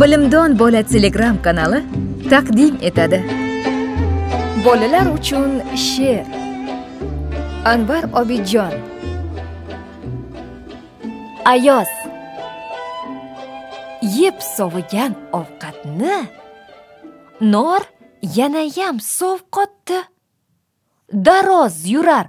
bilimdon 0.00 0.58
bola 0.58 0.82
telegram 0.82 1.42
kanali 1.42 1.84
taqdim 2.30 2.78
etadi. 2.82 3.18
Bolalar 4.64 5.06
uchun 5.18 5.50
she'r. 5.86 6.26
Anvar 7.64 8.04
obidjon. 8.20 8.74
Ayoz. 11.44 11.92
Yeb 14.02 14.36
sovigan 14.56 15.12
ovqatni 15.32 16.18
nor 17.40 17.82
yanayam 18.36 18.96
sovqotdi 19.18 19.98
daroz 21.26 21.76
yurar 21.92 22.26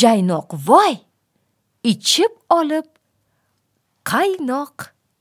jaynoq 0.00 0.48
voy. 0.66 0.94
Ichib 1.84 2.32
olib 2.58 2.86
qaynoq 4.04 4.76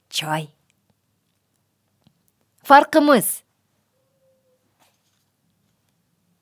choy. 0.10 0.59
Farqimiz. 2.70 3.28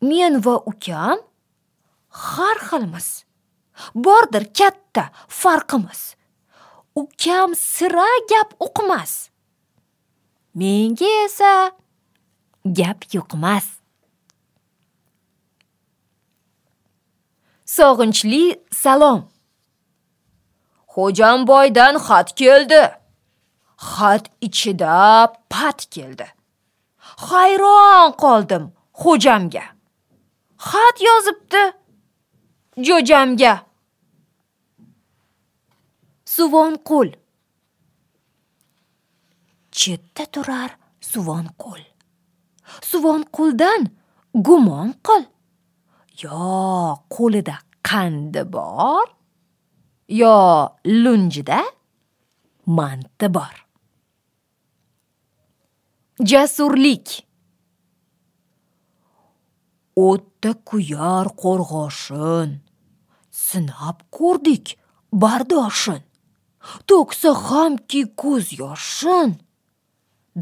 Men 0.10 0.34
va 0.46 0.56
ukam 0.72 1.20
har 2.28 2.58
xilmiz. 2.68 3.08
Bordir 4.06 4.46
katta 4.60 5.04
farqimiz. 5.42 6.02
Ukam 7.02 7.56
sira 7.56 8.10
gap 8.30 8.50
uqmas. 8.66 9.14
Menga 10.60 11.12
esa 11.26 11.54
gap 12.78 13.00
yuqmas. 13.14 13.68
Sog'inchli 17.76 18.46
salom. 18.84 19.20
Xo'jamboydan 20.94 21.96
xat 22.06 22.28
keldi. 22.40 22.84
Xat 23.78 24.26
ichida 24.42 25.34
pat 25.50 25.80
keldi. 25.94 26.28
Hayron 27.28 28.12
qoldim 28.24 28.64
xo'jamga. 29.02 29.66
Xat 30.68 30.96
yozibdi 31.08 31.64
jo'jamga. 32.88 33.54
Suvonqul 36.26 37.10
chetda 39.72 40.24
turar 40.34 40.72
suvonqul 41.12 41.84
suvonquldan 42.90 43.82
gumon 44.46 44.90
qil. 45.06 45.24
Yo 46.24 46.98
qo'lida 47.16 47.56
qandi 47.88 48.42
bor 48.54 49.08
yo 50.22 50.36
lunjida 51.04 51.60
manti 52.78 53.28
bor. 53.36 53.67
Jasurlik. 56.20 57.28
O'tda 59.96 60.54
kuyar 60.66 61.28
qo'rg'oshin 61.44 62.60
sinab 63.32 63.98
ko'rdik 64.12 64.78
bardoshin. 65.14 66.04
To'ksa 66.88 67.30
hamki 67.48 68.02
ko'z 68.22 68.60
yoshin 68.60 69.30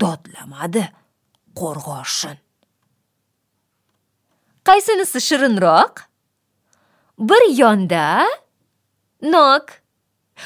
dodlamadi 0.02 0.84
qo'rg'oshin 1.60 2.38
qaysinisi 4.66 5.22
shirinroq? 5.22 5.94
Bir 7.20 7.58
yonda 7.58 8.28
nok. 9.22 9.66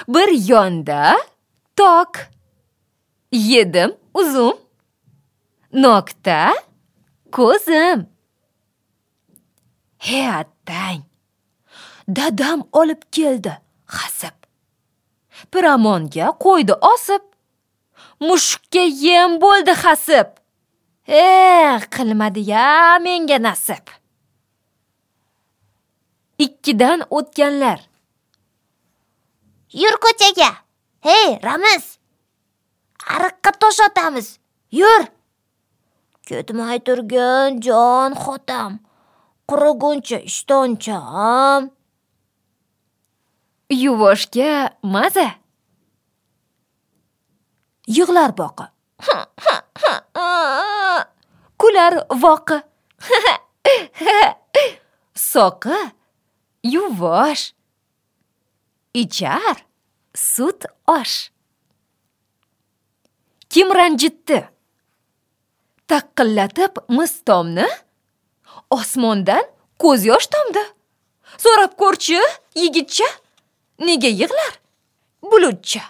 Bir 0.08 0.50
yonda 0.50 1.18
tok. 1.76 2.12
Yedim 3.32 3.96
uzum 4.14 4.58
nokta. 5.74 6.54
Ko'zim. 7.32 8.08
He 9.98 10.22
attang 10.30 11.10
dadam 12.08 12.64
olib 12.72 13.02
keldi. 13.12 13.54
Hasib. 13.86 14.36
Piramonga 15.52 16.28
qo'ydi 16.46 16.74
osib. 16.94 17.24
Mushukka 18.20 18.84
yem 19.04 19.42
bo'ldi 19.42 19.74
hasib. 19.84 20.28
E 21.08 21.80
qilmadi 21.96 22.42
ya 22.52 23.00
menga 23.06 23.38
nasib. 23.42 23.86
Ikkidan 26.46 27.00
o'tganlar. 27.10 27.80
Yur 29.82 29.96
ko'chaga. 30.04 30.52
Hey 31.02 31.40
ramiz. 31.44 31.86
Ariqqa 33.14 33.52
tosh 33.60 33.80
otamiz. 33.88 34.40
Yur. 34.72 35.19
Ketmay 36.30 36.78
turgin 36.86 37.52
jon 37.66 38.12
xotam. 38.24 38.72
Quriguncha 39.50 40.18
ishtoncham. 40.30 41.62
Yuvoshga 43.84 44.52
maza. 44.94 45.30
Yig'lar 47.96 48.32
boqi. 48.40 48.66
Kular 51.60 51.94
voqi. 52.24 52.58
Soqi 55.32 55.80
yuvosh. 56.74 57.46
Ichar 59.02 59.58
sut 60.14 60.62
osh. 60.88 61.18
Kim 63.50 63.68
ranjitdi 63.78 64.40
taqillatib 65.92 66.74
mis 66.98 67.14
tomni 67.28 67.68
osmondan 68.80 69.46
ko'z 69.82 70.06
yosh 70.12 70.28
tomdi 70.34 70.64
so'rab 71.44 71.74
ko'rchi 71.82 72.20
yigitcha 72.62 73.10
nega 73.80 74.12
yig'lar? 74.22 74.54
Bulutcha. 75.32 75.84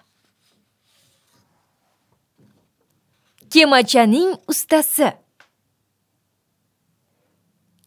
Kemachaning 3.49 4.31
ustasi. 4.51 5.09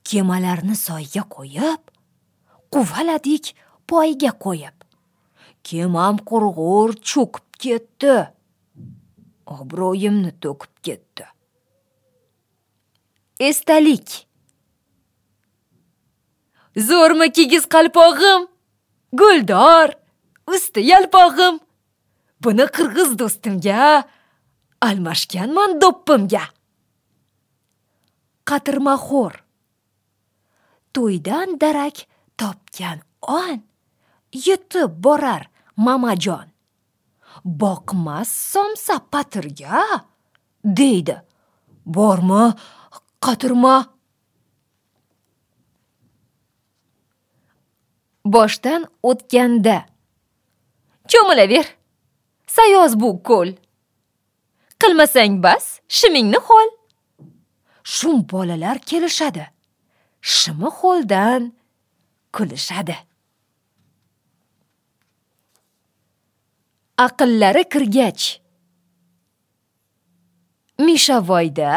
Kemalarni 0.05 0.77
soyga 0.77 1.23
qo'yib 1.35 1.83
quvaladik 2.73 3.55
poyga 3.89 4.33
qo'yib. 4.45 4.77
Kemam 5.67 6.17
qurg'ur 6.29 6.97
cho'kib 7.11 7.47
ketdi. 7.63 8.17
Obro'yimni 9.47 10.33
to'kib 10.43 10.73
ketdi. 10.87 11.32
Esdalik 13.49 14.09
zo'rmi 16.77 17.29
kigiz 17.33 17.65
qalpog'im? 17.75 18.49
Guldor 19.13 19.89
usti 20.55 20.81
yalpog'im. 20.91 21.61
Buni 22.43 22.67
qirg'iz 22.77 23.11
do'stimga 23.21 24.05
almashganman 24.89 25.79
do'ppimga. 25.83 26.45
Qatirmaxo'r 28.49 29.35
to'ydan 30.95 31.59
darak 31.63 31.97
topgan 32.41 32.99
on 33.23 33.61
yetib 34.47 34.91
borar 35.05 35.47
mamajon. 35.77 36.49
Boqmas 37.45 38.31
somsa 38.53 38.97
patirga 39.13 39.83
deydi. 40.65 41.17
Bormi 41.87 42.45
qatirma. 43.25 43.77
Boshdan 48.25 48.87
o'tganda. 49.03 49.79
Cho'milaver. 51.11 51.67
Sayoz 52.47 53.01
bu 53.01 53.11
ko'l. 53.29 53.49
Qilmasang 54.81 55.35
bas 55.45 55.65
shimingni 55.89 56.39
ho'l 56.49 56.69
shum 57.95 58.17
bolalar 58.33 58.79
kelishadi. 58.79 59.45
Shimi 60.21 60.69
ho'ldan 60.79 61.43
kulishadi. 62.35 62.97
Aqllari 67.07 67.65
kirgach. 67.73 68.25
Mishavoyda 70.87 71.73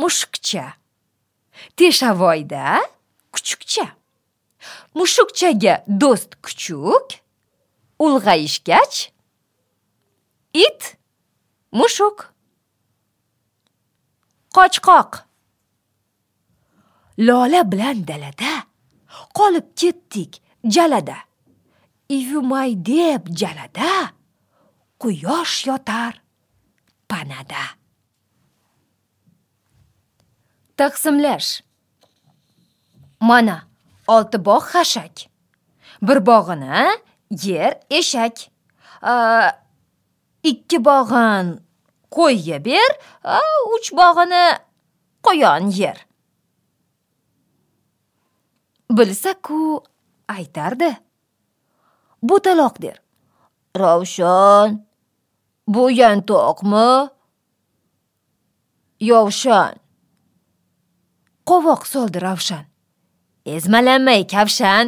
mushukcha. 0.00 0.64
Teshavoyda 1.76 2.64
kuchukcha. 3.32 3.86
Mushukchaga 4.94 5.74
do'st 6.00 6.30
kuchuk 6.44 7.06
ulg'ayishgach 8.04 8.96
it 10.64 10.96
mushuk. 11.72 12.18
Qochqoq. 14.54 15.10
Lola 17.26 17.62
bilan 17.70 17.98
dalada 18.08 18.52
qolib 19.38 19.66
ketdik 19.80 20.32
jalada. 20.74 21.18
Ivumay 22.16 22.72
deb 22.90 23.22
jalada 23.40 23.92
quyosh 25.00 25.66
yotar 25.68 26.14
panada. 27.08 27.62
Taqsimlash 30.80 31.50
mana 33.28 33.56
olti 34.14 34.38
bog' 34.48 34.68
xashak 34.72 35.16
bir 36.06 36.18
bog'ini 36.30 36.76
yer 37.46 37.72
eshak 37.98 38.36
ikki 40.50 40.78
bog'in 40.88 41.46
qo'yga 42.16 42.58
ber 42.68 42.90
uch 43.74 43.88
bog'ini 44.00 44.44
quyon 45.24 45.64
yer 45.80 45.98
bilsa-ku 48.96 49.82
aytardi 50.36 50.90
bo'taloq 52.28 52.74
der 52.82 52.96
ravshan 53.82 54.68
bu 55.74 55.82
yantoqmi 56.00 56.88
yovshan 59.10 59.74
qovoq 61.48 61.82
soldi 61.92 62.18
ravshan. 62.26 62.64
Ezmalanmay 63.54 64.22
kavshan. 64.32 64.86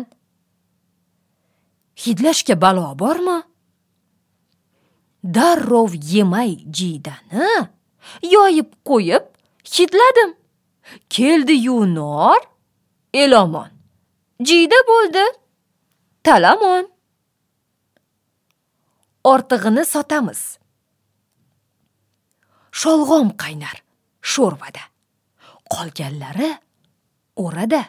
Hidlashga 2.03 2.55
balo 2.65 2.87
bormi? 3.03 3.39
Darrov 5.37 5.93
yemay 6.13 6.53
jiydani 6.77 7.51
yoyib 8.35 8.71
qo'yib 8.89 9.25
hidladim. 9.75 10.31
Keldi-yu 11.15 11.79
nor 11.95 12.41
elomon. 13.23 13.71
Jiyda 14.49 14.79
bo'ldi 14.91 15.25
talamon. 16.25 16.85
Ortig'ini 19.33 19.85
sotamiz. 19.85 20.41
Sholg'om 22.81 23.29
qaynar 23.43 23.77
sho'rvada. 24.33 24.90
Qolganlari 25.73 26.51
o'rada. 27.37 27.85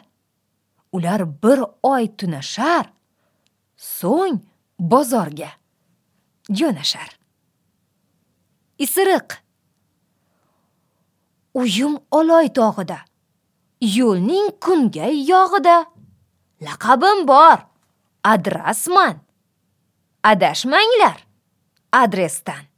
Ular 0.92 1.42
bir 1.42 1.60
oy 1.82 2.04
tunashar 2.16 2.86
so'ng 3.76 4.40
bozorga 4.78 5.50
jo'nashar. 6.50 7.10
Isiriq. 8.78 9.28
Uyim 11.54 11.98
oloy 12.10 12.48
tog'ida 12.58 12.98
yo'lning 13.82 14.48
kungay 14.60 15.14
yog'ida. 15.30 15.76
Laqabim 16.62 17.26
bor 17.28 17.58
adresman. 18.24 19.16
Adashmanglar 20.22 21.26
adresdan. 21.92 22.71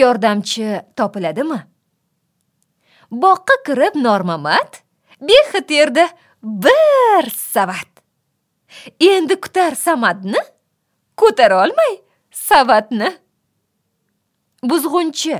Yordamchi 0.00 0.82
topiladimi? 0.96 1.60
Boqqa 3.22 3.56
kirib 3.66 3.94
normamat 4.06 4.82
bexit 5.20 5.70
erdi 5.70 6.06
bir 6.42 7.30
savat. 7.30 7.90
Endi 9.00 9.40
kutar 9.40 9.74
samadni 9.74 10.40
ko'tara 11.16 11.64
olmay 11.64 11.92
savatni. 12.30 13.10
Buzg'unchi. 14.62 15.36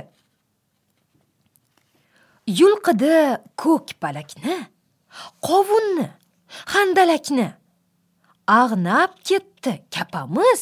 Yulqidi 2.47 3.17
ko'k 3.57 3.87
palakni 4.01 4.55
qovunni 5.47 6.07
handalakni 6.73 7.47
ag'nab 8.47 9.11
ketdi 9.27 9.73
kapamiz 9.95 10.61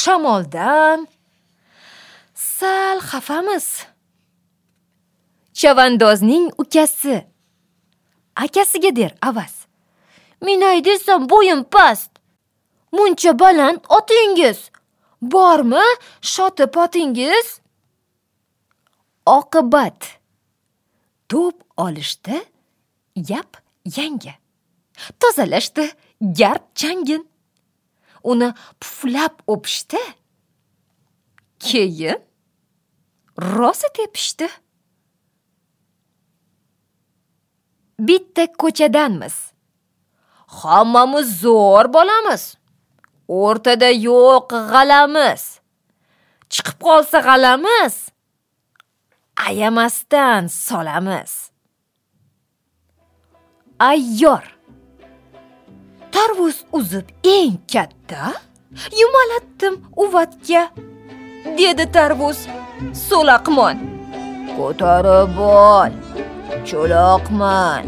shamoldan 0.00 1.08
sal 2.60 2.98
xafamiz. 3.00 3.86
Chavandozning 5.52 6.52
ukasi. 6.58 7.16
Akasiga 8.36 8.96
der 8.96 9.12
avaz 9.28 9.54
minay 10.44 10.84
desam 10.84 11.22
bo'yim 11.30 11.62
past. 11.64 12.10
Muncha 12.92 13.32
baland 13.38 13.80
otingiz. 13.96 14.58
Bormi 15.22 15.86
shoti 16.32 16.66
potingiz 16.76 17.48
oqibat. 19.26 20.00
To'p 21.28 21.56
olishdi 21.76 22.36
yap 23.30 23.50
yangi 23.96 24.34
tozalashdi 25.20 25.84
gard 26.38 26.64
changin. 26.74 27.22
Uni 28.30 28.48
puflab 28.80 29.34
o'pishdi. 29.52 30.02
Keyin 31.58 32.29
rosa 33.40 33.88
tepishdi. 33.92 34.48
Bitta 37.98 38.46
ko'chadanmiz. 38.52 39.36
Hammamiz 40.46 41.28
zo'r 41.40 41.92
bolamiz. 41.92 42.44
O'rtada 43.28 43.90
yo'q 44.08 44.48
g'alamiz. 44.72 45.42
Chiqib 46.52 46.78
qolsa 46.86 47.18
g'alamiz. 47.26 47.94
Ayamasdan 49.46 50.46
solamiz. 50.46 51.50
Ayyor. 53.78 54.44
Tarvuz 56.12 56.64
uzib 56.72 57.08
eng 57.24 57.56
katta 57.72 58.34
yumalatdim 59.00 59.74
uvatga. 59.96 60.62
Dedi 61.58 61.84
tarvuz. 61.92 62.38
So'laqmon 63.08 63.76
ko'tarib 64.56 65.36
ol 65.38 65.92
cho'loqman. 66.68 67.84